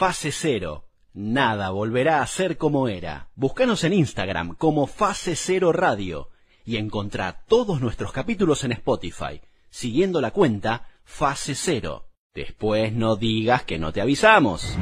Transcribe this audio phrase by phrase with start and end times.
[0.00, 0.86] Fase Cero.
[1.12, 3.28] Nada volverá a ser como era.
[3.34, 6.30] Búscanos en Instagram como Fase Cero Radio
[6.64, 12.06] y encontrá todos nuestros capítulos en Spotify, siguiendo la cuenta Fase Cero.
[12.34, 14.78] Después no digas que no te avisamos.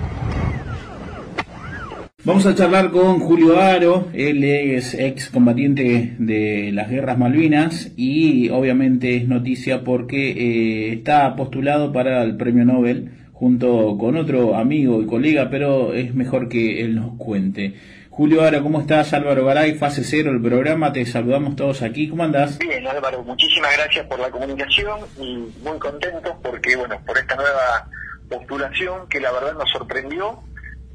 [2.23, 8.51] Vamos a charlar con Julio Aro, él es ex combatiente de las guerras Malvinas y
[8.51, 15.01] obviamente es noticia porque eh, está postulado para el premio Nobel junto con otro amigo
[15.01, 17.75] y colega, pero es mejor que él nos cuente.
[18.11, 19.13] Julio Aro, ¿cómo estás?
[19.13, 22.59] Álvaro Garay, fase cero el programa, te saludamos todos aquí, ¿cómo andás?
[22.59, 27.89] Bien, Álvaro, muchísimas gracias por la comunicación y muy contentos porque, bueno, por esta nueva
[28.29, 30.43] postulación que la verdad nos sorprendió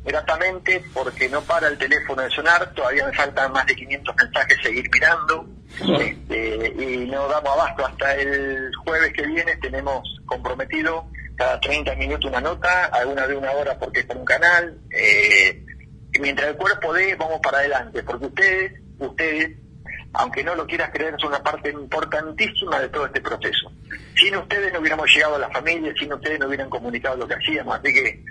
[0.03, 4.57] gratamente porque no para el teléfono de sonar, todavía me faltan más de 500 mensajes
[4.61, 5.47] seguir mirando
[5.97, 7.85] este, y no damos abasto.
[7.85, 11.05] Hasta el jueves que viene tenemos comprometido
[11.35, 14.77] cada 30 minutos una nota, alguna de una hora porque es un canal.
[14.91, 15.63] Eh,
[16.13, 19.57] y mientras el cuerpo dé, vamos para adelante, porque ustedes, ustedes,
[20.13, 23.71] aunque no lo quieras creer, son una parte importantísima de todo este proceso.
[24.15, 27.33] Sin ustedes no hubiéramos llegado a la familia, sin ustedes no hubieran comunicado lo que
[27.33, 28.23] hacíamos, así que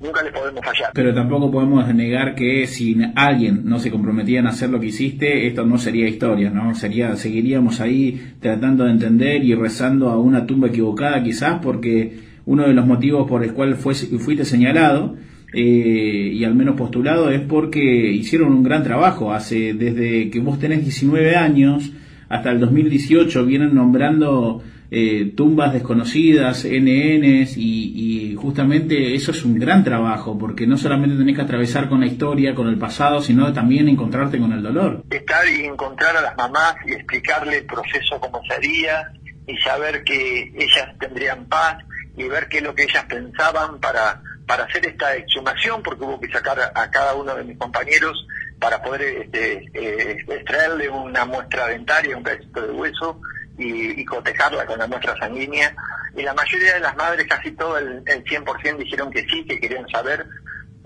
[0.00, 0.92] nunca les podemos fallar.
[0.94, 5.48] Pero tampoco podemos negar que si alguien no se comprometía en hacer lo que hiciste,
[5.48, 6.72] esto no sería historia, ¿no?
[6.76, 12.66] Sería, seguiríamos ahí tratando de entender y rezando a una tumba equivocada quizás porque uno
[12.66, 15.16] de los motivos por el cual fue, fuiste señalado
[15.52, 19.32] eh, y al menos postulado es porque hicieron un gran trabajo.
[19.32, 21.92] Hace desde que vos tenés 19 años
[22.28, 29.58] hasta el 2018 vienen nombrando eh, tumbas desconocidas, NNs y, y, justamente eso es un
[29.58, 33.52] gran trabajo porque no solamente tenés que atravesar con la historia, con el pasado, sino
[33.52, 35.04] también encontrarte con el dolor.
[35.10, 39.12] Estar y encontrar a las mamás y explicarle el proceso como sería
[39.46, 41.78] y saber que ellas tendrían paz
[42.16, 46.20] y ver qué es lo que ellas pensaban para, para hacer esta exhumación, porque hubo
[46.20, 48.26] que sacar a cada uno de mis compañeros
[48.58, 53.20] para poder este, eh, extraerle una muestra dentaria, un pedacito de hueso
[53.58, 55.74] y, cotejarla con la muestra sanguínea.
[56.16, 59.60] Y la mayoría de las madres, casi todo el, el 100% dijeron que sí, que
[59.60, 60.26] querían saber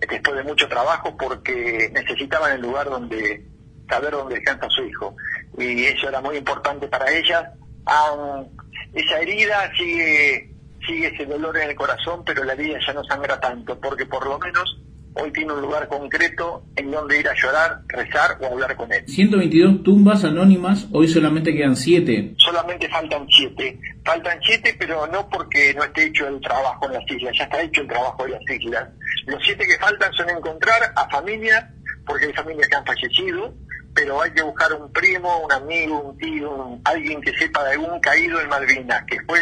[0.08, 3.44] después de mucho trabajo porque necesitaban el lugar donde
[3.88, 5.16] saber dónde descansa su hijo.
[5.56, 7.44] Y eso era muy importante para ellas.
[8.94, 10.57] esa herida sigue
[10.88, 14.26] sigue ese dolor en el corazón, pero la vida ya no sangra tanto, porque por
[14.26, 14.80] lo menos
[15.14, 19.04] hoy tiene un lugar concreto en donde ir a llorar, rezar o hablar con él.
[19.06, 22.34] 122 tumbas anónimas, hoy solamente quedan 7.
[22.38, 23.80] Solamente faltan 7.
[24.04, 27.62] Faltan 7, pero no porque no esté hecho el trabajo en las islas, ya está
[27.62, 28.88] hecho el trabajo en las islas.
[29.26, 31.64] Los 7 que faltan son encontrar a familias,
[32.06, 33.54] porque hay familias que han fallecido,
[33.94, 37.98] pero hay que buscar un primo, un amigo, un tío, alguien que sepa de algún
[38.00, 39.40] caído en Malvinas, que fue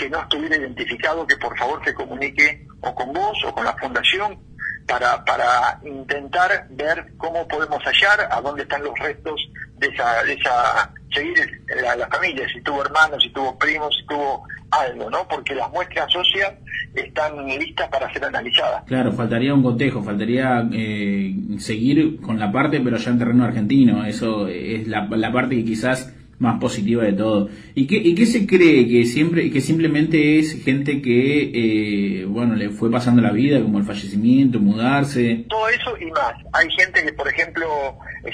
[0.00, 3.76] que no estuviera identificado, que por favor se comunique o con vos o con la
[3.76, 4.38] fundación
[4.86, 9.38] para, para intentar ver cómo podemos hallar a dónde están los restos
[9.76, 11.34] de esa, de esa seguir
[11.82, 15.28] la, la familia, si tuvo hermanos, si tuvo primos, si tuvo algo, ¿no?
[15.28, 16.54] Porque las muestras óseas
[16.94, 18.84] están listas para ser analizadas.
[18.86, 24.04] Claro, faltaría un cotejo, faltaría eh, seguir con la parte, pero ya en terreno argentino.
[24.06, 27.50] Eso es la, la parte que quizás más positiva de todo.
[27.74, 28.88] ¿Y qué, y qué se cree?
[28.88, 33.78] ¿Que siempre que simplemente es gente que, eh, bueno, le fue pasando la vida, como
[33.78, 35.44] el fallecimiento, mudarse?
[35.50, 36.32] Todo eso y más.
[36.54, 37.68] Hay gente que, por ejemplo,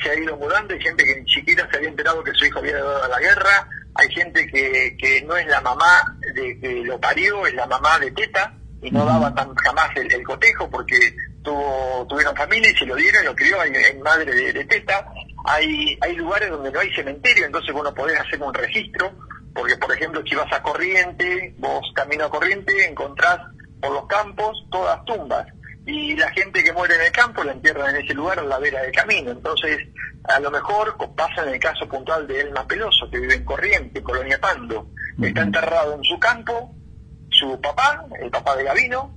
[0.01, 2.61] se ha ido mudando, hay gente que ni siquiera se había enterado que su hijo
[2.61, 6.85] había dado a la guerra, hay gente que, que no es la mamá de que
[6.85, 10.97] lo parió, es la mamá de teta, y no daba tan, jamás el, cotejo porque
[11.43, 15.05] tuvo, tuvieron familia y se lo dieron, lo crió en, madre de, de teta
[15.47, 19.13] hay, hay lugares donde no hay cementerio, entonces vos no podés hacer un registro,
[19.55, 23.41] porque por ejemplo si vas a Corriente, vos camino a Corriente, encontrás
[23.81, 25.47] por los campos todas tumbas,
[25.87, 28.59] y la gente que muere en el campo la entierran en ese lugar a la
[28.59, 29.87] vera del camino, entonces
[30.25, 34.03] a lo mejor pasa en el caso puntual de Elma Peloso, que vive en Corriente,
[34.03, 34.89] Colonia Pando,
[35.23, 36.75] está enterrado en su campo,
[37.31, 39.15] su papá, el papá de Gavino,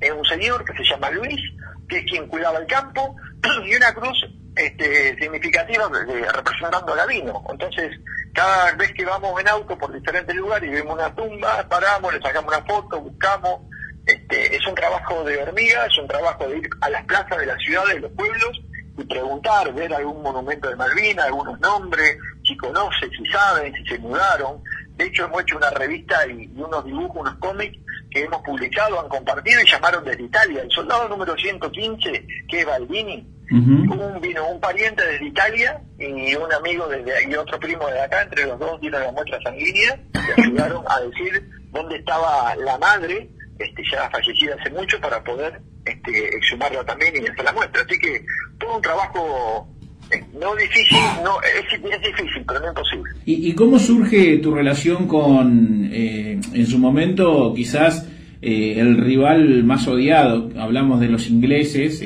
[0.00, 1.40] es un señor que se llama Luis,
[1.86, 3.14] que es quien cuidaba el campo,
[3.66, 4.24] y una cruz
[4.56, 7.44] este, significativa representando a Gavino.
[7.50, 7.98] Entonces,
[8.32, 12.20] cada vez que vamos en auto por diferentes lugares y vemos una tumba, paramos, le
[12.20, 13.60] sacamos una foto, buscamos.
[14.06, 17.46] Este, es un trabajo de hormiga, es un trabajo de ir a las plazas de
[17.46, 18.60] las ciudades, de los pueblos,
[18.98, 23.98] y preguntar, ver algún monumento de Malvinas, algunos nombres, si conocen, si saben, si se
[23.98, 24.62] mudaron.
[24.96, 27.78] De hecho, hemos hecho una revista y, unos dibujos, unos cómics
[28.10, 30.62] que hemos publicado, han compartido y llamaron desde Italia.
[30.62, 36.52] El soldado número 115, que es Baldini, un, vino un pariente desde Italia y un
[36.52, 40.40] amigo desde y otro primo de acá, entre los dos dieron la muestra sanguínea y
[40.40, 46.36] ayudaron a decir dónde estaba la madre, este, ya fallecida hace mucho, para poder este,
[46.36, 47.82] exhumarla también y hacer la muestra.
[47.82, 48.24] Así que
[48.58, 49.68] todo un trabajo
[50.10, 53.12] eh, no difícil, no es, difícil, pero no imposible.
[53.24, 58.08] ¿Y, cómo surge tu relación con, eh, en su momento, quizás
[58.42, 60.50] eh, el rival más odiado?
[60.58, 62.02] Hablamos de los ingleses,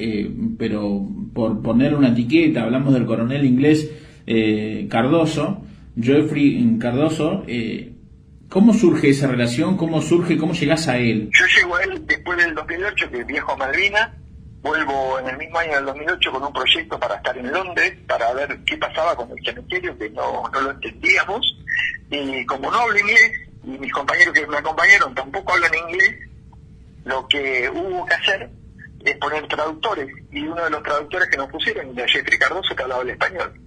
[0.58, 3.90] pero por poner una etiqueta, hablamos del coronel inglés
[4.88, 5.62] Cardoso,
[6.00, 7.44] Geoffrey Cardoso.
[8.48, 9.76] ¿Cómo surge esa relación?
[9.76, 10.36] ¿Cómo surge?
[10.38, 11.28] ¿Cómo llegas a él?
[11.32, 14.10] Yo llego a él después del 2008, que viejo a Malvinas
[14.64, 18.32] Vuelvo en el mismo año del 2008 con un proyecto para estar en Londres, para
[18.32, 21.58] ver qué pasaba con el cementerio, que no, no lo entendíamos.
[22.10, 23.30] Y como no hablo inglés,
[23.62, 26.14] y mis compañeros que me acompañaron tampoco hablan inglés,
[27.04, 28.48] lo que hubo que hacer
[29.04, 30.08] es poner traductores.
[30.30, 33.60] Y uno de los traductores que nos pusieron, de Jeffrey Cardoso, que hablaba el español.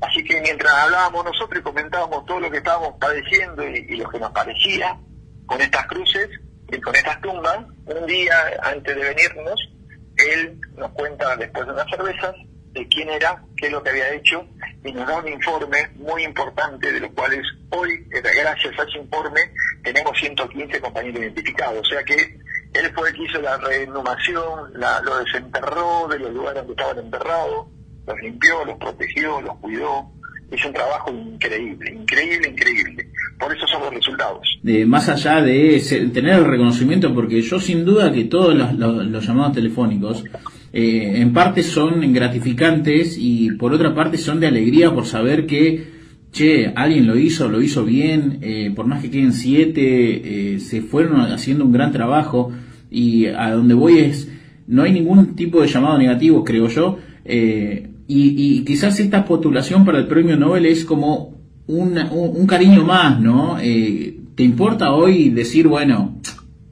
[0.00, 4.08] Así que mientras hablábamos nosotros y comentábamos todo lo que estábamos padeciendo y, y lo
[4.08, 4.98] que nos parecía
[5.46, 6.28] con estas cruces
[6.70, 9.70] y con estas tumbas, un día antes de venirnos,
[10.16, 12.34] él nos cuenta después de unas cervezas
[12.72, 14.46] de quién era, qué es lo que había hecho,
[14.84, 17.40] y nos da un informe muy importante, de los cuales
[17.70, 19.40] hoy, gracias a ese informe,
[19.82, 21.80] tenemos 115 compañeros identificados.
[21.80, 22.38] O sea que
[22.74, 27.04] él fue el que hizo la reinhumación, la, lo desenterró de los lugares donde estaban
[27.04, 27.66] enterrados,
[28.06, 30.10] los limpió, los protegió, los cuidó.
[30.50, 33.08] Es un trabajo increíble, increíble, increíble.
[33.38, 34.58] Por eso son los resultados.
[34.62, 35.80] De, más allá de
[36.12, 40.24] tener el reconocimiento, porque yo sin duda que todos los, llamados telefónicos
[40.72, 45.93] eh, en parte son gratificantes y por otra parte son de alegría por saber que,
[46.34, 50.82] che, alguien lo hizo, lo hizo bien, eh, por más que queden siete, eh, se
[50.82, 52.52] fueron haciendo un gran trabajo
[52.90, 54.28] y a donde voy es,
[54.66, 56.98] no hay ningún tipo de llamado negativo, creo yo.
[57.24, 61.34] y, y quizás esta postulación para el premio Nobel es como
[61.66, 63.58] un, cariño más, ¿no?
[63.60, 66.16] Eh, ¿Te importa hoy decir, bueno,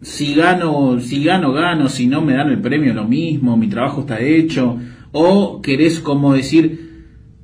[0.00, 4.00] si gano, si gano, gano, si no me dan el premio, lo mismo, mi trabajo
[4.00, 4.78] está hecho?
[5.12, 6.91] ¿O querés como decir,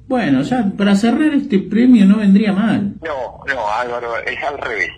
[0.08, 2.94] bueno, ya para cerrar este premio no vendría mal?
[3.02, 4.90] No, no, Álvaro, es al revés.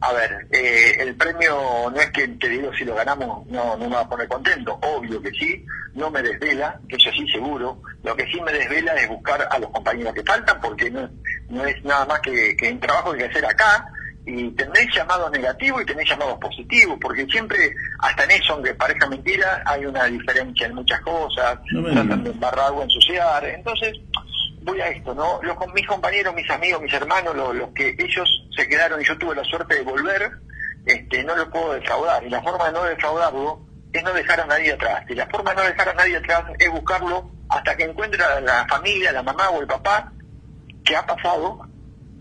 [0.00, 3.88] A ver, eh, el premio no es que te digo si lo ganamos no, no
[3.88, 7.82] me va a poner contento, obvio que sí, no me desvela, que eso sí seguro,
[8.04, 11.08] lo que sí me desvela es buscar a los compañeros que faltan porque no,
[11.48, 13.90] no es nada más que, que un trabajo que hay que hacer acá,
[14.28, 19.08] y tenéis llamados negativos y tenéis llamados positivos, porque siempre, hasta en eso, aunque parezca
[19.08, 21.58] mentira, hay una diferencia en muchas cosas,
[21.92, 23.98] tratan de embarrar o ensuciar, entonces
[24.68, 25.40] voy a esto, ¿no?
[25.42, 29.34] Los, mis compañeros, mis amigos, mis hermanos, los, que ellos se quedaron y yo tuve
[29.34, 30.30] la suerte de volver,
[30.86, 34.46] este, no los puedo defraudar, y la forma de no defraudarlo es no dejar a
[34.46, 37.84] nadie atrás, y la forma de no dejar a nadie atrás es buscarlo hasta que
[37.84, 40.12] encuentre a la familia, la mamá o el papá,
[40.84, 41.66] que ha pasado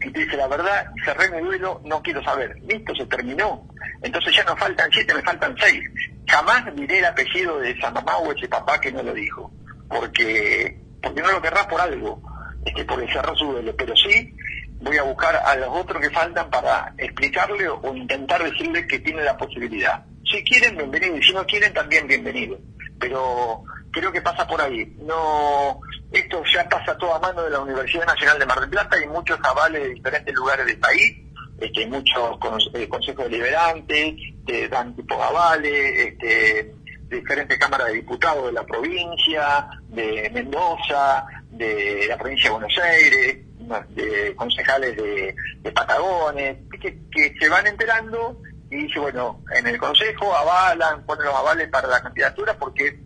[0.01, 2.55] y te dice la verdad, cerré mi duelo, no quiero saber.
[2.67, 3.67] Listo, se terminó.
[4.01, 5.81] Entonces ya no faltan siete, me faltan seis.
[6.27, 9.51] Jamás diré el apellido de esa mamá o ese papá que no lo dijo,
[9.89, 12.21] porque porque no lo querrás por algo,
[12.67, 14.33] este, por cerrar su duelo, pero sí
[14.81, 19.23] voy a buscar a los otros que faltan para explicarle o, intentar decirle que tiene
[19.23, 20.03] la posibilidad.
[20.29, 22.59] Si quieren, bienvenido, y si no quieren, también bienvenido.
[22.99, 24.85] Pero creo que pasa por ahí.
[24.99, 25.79] No,
[26.11, 29.39] esto ya pasa a mano de la Universidad Nacional de Mar del Plata y muchos
[29.43, 31.17] avales de diferentes lugares del país,
[31.59, 32.37] este, muchos
[32.73, 34.15] eh, consejos deliberantes,
[34.45, 36.73] te dan tipos avales, este,
[37.09, 41.25] diferentes cámaras de diputados de la provincia, de Mendoza,
[41.57, 43.37] de la provincia de Buenos Aires,
[43.89, 51.05] de concejales de, Patagones, que, se van enterando y dice, bueno, en el consejo avalan,
[51.05, 52.99] ponen los avales para la candidatura porque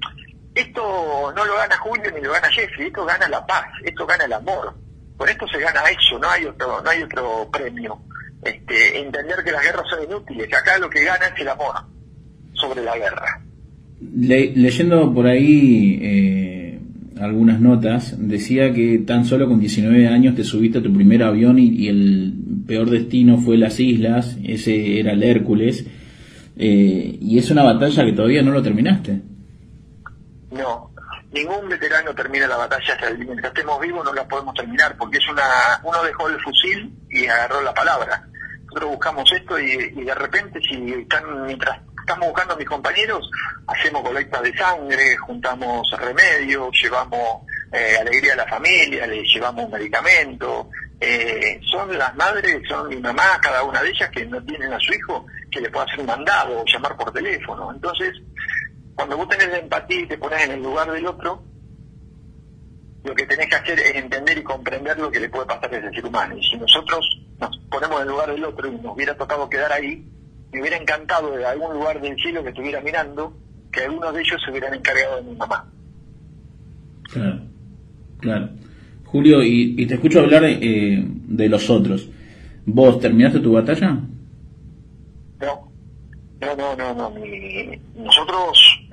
[0.54, 4.26] esto no lo gana Julio ni lo gana Jeffrey, esto gana la paz, esto gana
[4.26, 4.74] el amor.
[5.18, 8.00] Por esto se gana eso, no hay otro, no hay otro premio.
[8.44, 11.76] Este, entender que las guerras son inútiles, que acá lo que gana es el amor
[12.54, 13.42] sobre la guerra.
[14.00, 16.61] leyendo por ahí eh,
[17.22, 21.60] algunas notas, decía que tan solo con 19 años te subiste a tu primer avión
[21.60, 22.34] y, el
[22.68, 25.86] peor destino fue las islas, ese era el Hércules,
[26.58, 29.22] eh, y es una batalla que todavía no lo terminaste.
[30.52, 30.92] No,
[31.32, 35.18] ningún veterano termina la batalla hasta el mientras estemos vivos no la podemos terminar porque
[35.18, 38.28] es una uno dejó el fusil y agarró la palabra.
[38.66, 41.80] Nosotros buscamos esto y, de repente si están mientras
[42.12, 43.32] estamos buscando a mis compañeros
[43.68, 50.68] hacemos colectas de sangre, juntamos remedios, llevamos eh, alegría a la familia, le llevamos medicamentos.
[51.00, 54.80] Eh, son las madres, son mi mamá, cada una de ellas que no tienen a
[54.80, 57.72] su hijo que le pueda hacer un mandado o llamar por teléfono.
[57.72, 58.14] Entonces,
[58.94, 61.42] cuando vos tenés la empatía y te pones en el lugar del otro,
[63.06, 65.78] lo que tenés que hacer es entender y comprender lo que le puede pasar a
[65.78, 66.38] ese ser humano.
[66.38, 67.08] Y si nosotros
[67.40, 70.06] nos ponemos en el lugar del otro y nos hubiera tocado quedar ahí,
[70.52, 73.34] me hubiera encantado de algún lugar del cielo que estuviera mirando
[73.72, 75.66] que algunos de ellos se hubieran encargado de mi mamá.
[77.04, 77.40] Claro,
[78.20, 78.50] claro.
[79.06, 82.08] Julio, y, te escucho hablar eh, de los otros.
[82.66, 83.98] ¿Vos terminaste tu batalla?
[85.40, 85.72] No,
[86.40, 87.14] no, no, no, no.
[87.96, 88.88] nosotros,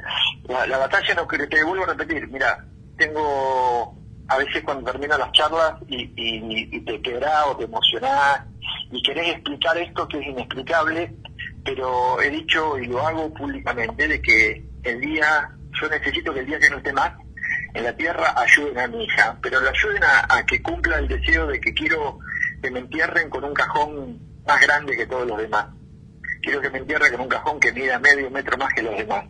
[0.49, 2.65] la, batalla no te vuelvo a repetir, mira,
[2.97, 3.97] tengo
[4.29, 8.43] a veces cuando terminan las charlas y, te quebrás o te emocionás
[8.91, 11.15] y querés explicar esto que es inexplicable,
[11.65, 15.50] pero he dicho y lo hago públicamente de que el día,
[15.81, 17.12] yo necesito que el día que no esté más
[17.75, 21.47] en la tierra ayuden a mi hija, pero le ayuden a, que cumpla el deseo
[21.47, 22.19] de que quiero
[22.62, 25.67] que me entierren con un cajón más grande que todos los demás.
[26.43, 29.25] Quiero que me entierren con un cajón que mida medio metro más que los demás,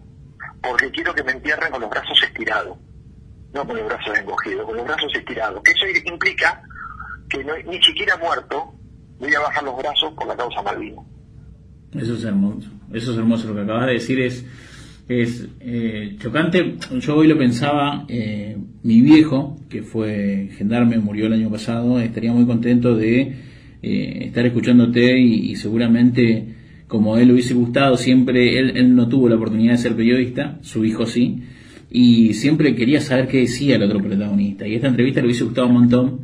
[0.62, 2.78] porque quiero que me entierren con los brazos estirados
[3.52, 5.62] no con los brazos encogidos, con los brazos estirados.
[5.62, 6.62] Que eso implica
[7.28, 8.72] que no, ni siquiera muerto
[9.18, 11.04] voy a bajar los brazos por la causa Malvinas.
[11.94, 13.48] Eso es hermoso, eso es hermoso.
[13.48, 14.44] Lo que acabas de decir es,
[15.08, 16.76] es eh, chocante.
[17.00, 22.32] Yo hoy lo pensaba, eh, mi viejo, que fue gendarme, murió el año pasado, estaría
[22.32, 23.20] muy contento de
[23.82, 26.54] eh, estar escuchándote y, seguramente,
[26.86, 30.84] como él hubiese gustado, siempre él, él no tuvo la oportunidad de ser periodista, su
[30.84, 31.42] hijo sí
[31.90, 34.66] y siempre quería saber qué decía el otro protagonista.
[34.66, 36.20] Y esta entrevista le hubiese gustado un montón.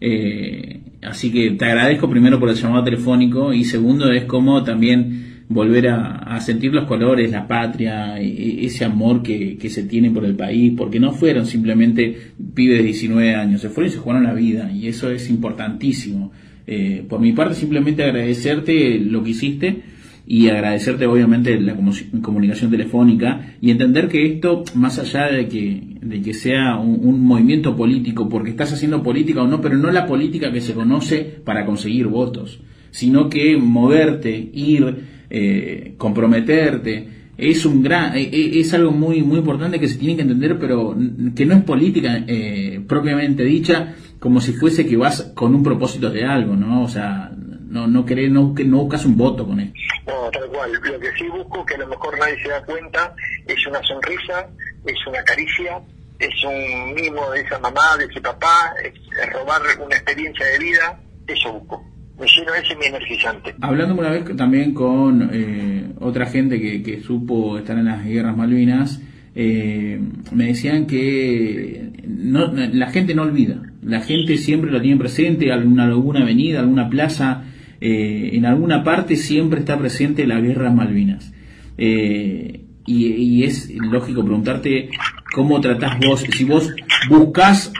[0.00, 5.44] Eh, así que te agradezco primero por el llamado telefónico y segundo es como también
[5.48, 10.24] volver a, sentir los colores, la patria, e, e, ese amor que, se tiene por
[10.24, 14.24] el país, porque no fueron simplemente pibes de 19 años, se fueron y se jugaron
[14.24, 16.32] la vida y eso es importantísimo.
[16.66, 19.82] Eh, por mi parte simplemente agradecerte lo que hiciste
[20.26, 21.76] y agradecerte obviamente la
[22.20, 27.76] comunicación telefónica y entender que esto, más allá de que, de que sea un, movimiento
[27.76, 31.64] político, porque estás haciendo política o no, pero no la política que se conoce para
[31.64, 34.96] conseguir votos, sino que moverte, ir,
[35.30, 40.16] eh, comprometerte, es un gran, e, e, es algo muy, muy importante que se tiene
[40.16, 40.96] que entender, pero
[41.36, 46.10] que no es política eh, propiamente dicha, como si fuese que vas con un propósito
[46.10, 46.82] de algo, ¿no?
[46.82, 47.30] O sea,
[47.76, 49.72] no, no querés, no, no buscas un voto con él.
[50.06, 50.72] No, tal cual.
[50.72, 53.14] Lo que sí busco, que a lo mejor nadie se da cuenta,
[53.46, 54.48] es una sonrisa,
[54.86, 55.78] es una caricia,
[56.18, 58.94] es un mimo de esa mamá, de ese papá, es,
[59.30, 61.84] robar una experiencia de vida, eso busco.
[62.18, 63.54] Me lleno ese mi energizante.
[63.60, 68.34] Hablando una vez también con eh, otra gente que, que supo estar en las guerras
[68.34, 69.02] Malvinas,
[69.34, 70.00] eh,
[70.32, 75.84] me decían que no, la gente no olvida, la gente siempre lo tiene presente, alguna,
[75.84, 77.44] alguna avenida, alguna plaza,
[77.80, 81.32] eh, en alguna parte siempre está presente la guerra Malvinas.
[81.78, 84.90] Eh, y, es lógico preguntarte
[85.34, 86.72] cómo tratás vos, si vos
[87.08, 87.72] buscas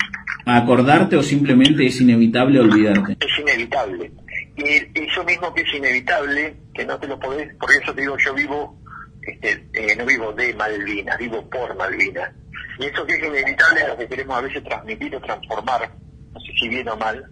[0.45, 3.17] acordarte o simplemente es inevitable olvidarte.
[3.21, 4.11] Es inevitable.
[4.57, 8.17] Y eso mismo que es inevitable, que no te lo podés, por eso te digo,
[8.19, 8.81] yo vivo,
[9.23, 12.33] este, eh, no vivo de Malvinas, vivo por Malvinas.
[12.79, 15.91] Y eso que es inevitable es lo que queremos a veces transmitir o transformar,
[16.33, 17.25] no sé si bien o mal.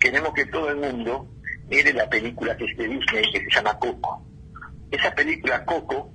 [0.00, 1.28] Queremos que todo el mundo
[1.68, 4.24] mire la película que es de Disney que se llama Coco.
[4.90, 6.12] Esa película Coco,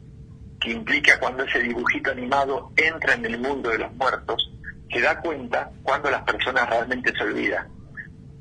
[0.59, 4.51] que implica cuando ese dibujito animado entra en el mundo de los muertos,
[4.91, 7.67] se da cuenta cuando las personas realmente se olvidan.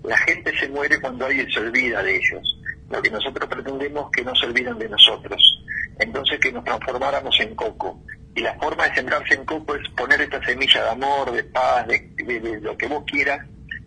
[0.03, 2.59] La gente se muere cuando alguien se olvida de ellos.
[2.91, 5.65] Lo que nosotros pretendemos que no se olviden de nosotros.
[5.99, 8.01] Entonces que nos transformáramos en Coco.
[8.35, 11.87] Y la forma de sembrarse en Coco es poner esta semilla de amor, de paz,
[11.89, 13.41] de lo que vos quieras,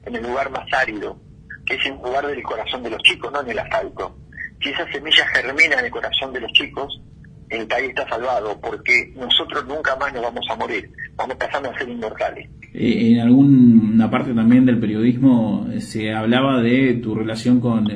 [0.05, 1.19] en el lugar más árido,
[1.75, 4.15] es en lugar del corazón de los chicos, no en el asfalto.
[4.61, 7.01] Si esa semilla germina en el corazón de los chicos,
[7.49, 11.77] el país está salvado, porque nosotros nunca más nos vamos a morir, vamos pasando a
[11.77, 12.47] ser inmortales.
[12.73, 17.87] Eh, en alguna parte también del periodismo eh, se hablaba de tu relación con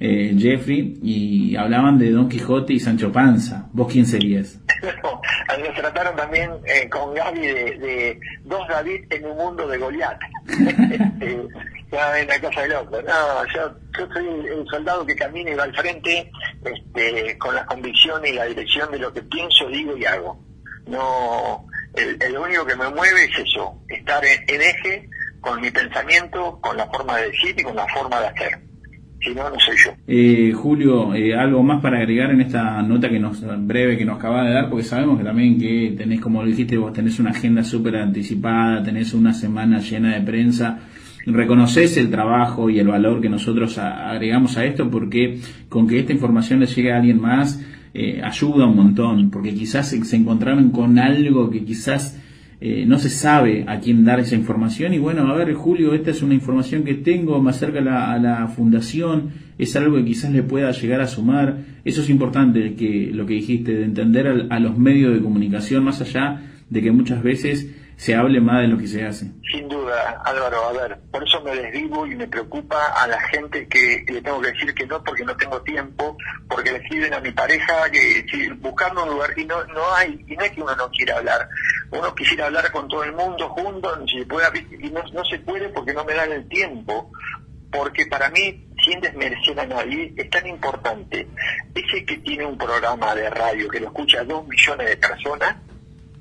[0.00, 3.68] eh, Jeffrey y hablaban de Don Quijote y Sancho Panza.
[3.72, 4.60] ¿Vos quién serías?
[5.58, 6.50] nos trataron también
[6.90, 10.18] con Gaby de, dos David en un mundo de Goliat.
[11.90, 13.00] En la casa del otro.
[13.02, 16.30] No, yo, soy el, soldado que camina y va al frente
[16.62, 20.38] este, con la convicción y la dirección de lo que pienso, digo y hago.
[20.86, 21.64] No,
[21.94, 25.08] el, único que me mueve es eso, estar en, eje
[25.40, 28.58] con mi pensamiento, con la forma de decir y con la forma de hacer.
[29.20, 29.90] Si no, no soy yo.
[30.06, 34.18] Eh, Julio, eh, algo más para agregar en esta nota que nos breve que nos
[34.18, 37.64] acaba de dar, porque sabemos que también que tenés, como dijiste, vos tenés una agenda
[37.64, 40.80] súper anticipada, tenés una semana llena de prensa
[41.26, 46.12] reconoces el trabajo y el valor que nosotros agregamos a esto porque con que esta
[46.12, 47.60] información le llegue a alguien más
[47.94, 52.20] eh, ayuda un montón, porque quizás se, encontraron con algo que quizás
[52.60, 54.92] eh, no se sabe a quién dar esa información.
[54.94, 58.46] Y bueno, a ver Julio, esta es una información que tengo, me acerca a la,
[58.48, 63.26] fundación, es algo que quizás le pueda llegar a sumar, eso es importante que lo
[63.26, 67.74] que dijiste, de entender a los medios de comunicación más allá de que muchas veces
[67.98, 69.26] se hable más de lo que se hace.
[69.50, 73.66] Sin duda, Álvaro, a ver, por eso me desvivo y me preocupa a la gente
[73.66, 76.16] que, le tengo que decir que no porque no tengo tiempo,
[76.48, 80.36] porque le escriben a mi pareja que buscando un lugar y no no hay, y
[80.36, 81.48] no es que uno no quiera hablar,
[81.90, 86.04] uno quisiera hablar con todo el mundo junto, y no, no se puede porque no
[86.04, 87.10] me dan el tiempo,
[87.72, 91.26] porque para mí, sin desmerecer a nadie, es tan importante
[91.74, 95.56] ese que tiene un programa de radio que lo escucha dos millones de personas,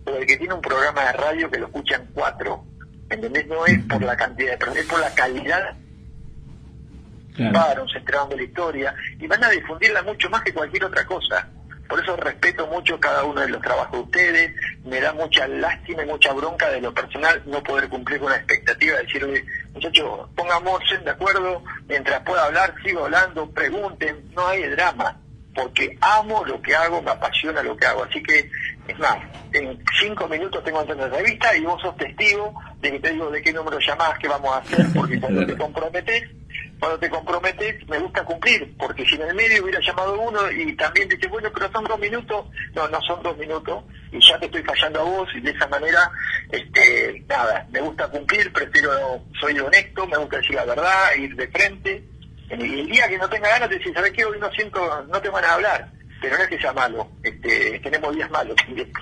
[0.07, 2.63] o el que tiene un programa de radio que lo escuchan cuatro.
[3.09, 3.47] ¿Entendés?
[3.47, 5.75] No es por la cantidad de personas, es por la calidad.
[7.35, 7.87] Claro.
[7.87, 11.47] se enteraron de la historia y van a difundirla mucho más que cualquier otra cosa.
[11.87, 16.03] Por eso respeto mucho cada uno de los trabajos de ustedes, me da mucha lástima
[16.03, 20.29] y mucha bronca de lo personal no poder cumplir con la expectativa de decirle, muchachos,
[20.35, 25.15] pongamos de acuerdo, mientras pueda hablar, sigo hablando, pregunten, no hay drama,
[25.55, 28.03] porque amo lo que hago, me apasiona lo que hago.
[28.03, 28.49] Así que
[28.87, 29.17] es más,
[29.53, 33.11] en cinco minutos tengo que hacer la revista y vos sos testigo de que te
[33.11, 36.29] digo de qué número llamás, qué vamos a hacer, porque cuando te comprometes,
[36.79, 40.75] cuando te comprometes me gusta cumplir, porque si en el medio hubiera llamado uno y
[40.75, 44.45] también dice, bueno, pero son dos minutos, no, no son dos minutos, y ya te
[44.45, 46.09] estoy fallando a vos, y de esa manera,
[46.51, 48.91] este, nada, me gusta cumplir, prefiero,
[49.39, 52.03] soy honesto, me gusta decir la verdad, ir de frente,
[52.49, 54.23] y el día que no tenga ganas de decir, ¿sabes qué?
[54.23, 57.79] Hoy no siento, no te van a hablar pero no es que sea malo, este,
[57.83, 58.55] tenemos días malos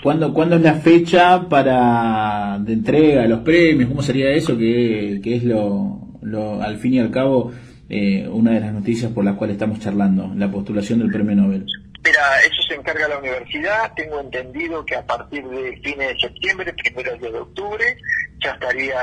[0.03, 3.89] ¿Cuándo, ¿Cuándo es la fecha para de entrega de los premios?
[3.89, 4.57] ¿Cómo sería eso?
[4.57, 7.51] Que, que es lo, lo, al fin y al cabo,
[7.89, 11.65] eh, una de las noticias por las cuales estamos charlando, la postulación del premio Nobel.
[12.03, 13.91] Mira, eso se encarga la universidad.
[13.95, 17.97] Tengo entendido que a partir de fines de septiembre, primeros de octubre,
[18.43, 18.99] ya estaría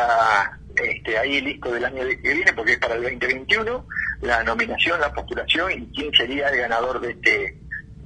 [0.76, 3.86] este, ahí listo del año que viene, porque es para el 2021,
[4.22, 7.61] la nominación, la postulación y quién sería el ganador de este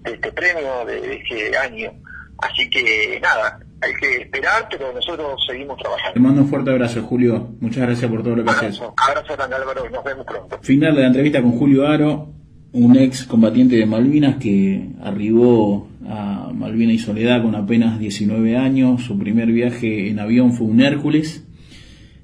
[0.07, 1.93] este premio de, este año.
[2.39, 6.15] Así que nada, hay que esperar, pero nosotros seguimos trabajando.
[6.15, 7.55] Te mando un fuerte abrazo, Julio.
[7.61, 8.81] Muchas gracias por todo lo que haces.
[8.97, 9.89] Abrazo grande, Álvaro.
[9.91, 10.59] Nos vemos pronto.
[10.63, 12.33] Final de la entrevista con Julio Aro,
[12.73, 19.03] un ex combatiente de Malvinas que arribó a Malvinas y Soledad con apenas 19 años.
[19.03, 21.45] Su primer viaje en avión fue un Hércules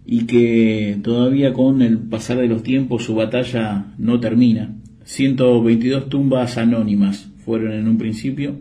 [0.05, 4.75] y que todavía con el pasar de los tiempos su batalla no termina.
[5.05, 8.61] 122 tumbas anónimas fueron en un principio.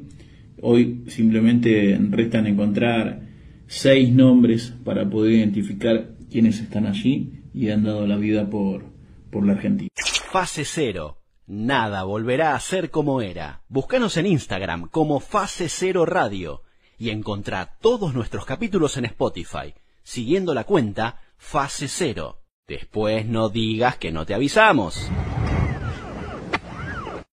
[0.62, 3.22] Hoy simplemente restan encontrar
[3.68, 8.86] seis nombres para poder identificar quiénes están allí y han dado la vida por,
[9.30, 9.90] por la Argentina.
[10.32, 11.18] Fase cero.
[11.48, 13.64] Nada volverá a ser como era.
[13.68, 16.62] Búscanos en Instagram como Fase Cero Radio
[16.98, 22.42] y encontrá todos nuestros capítulos en Spotify, siguiendo la cuenta Fase Cero.
[22.68, 25.12] Después no digas que no te avisamos.